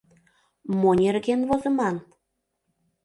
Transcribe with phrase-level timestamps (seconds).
[0.79, 1.95] Мо нерген возыман?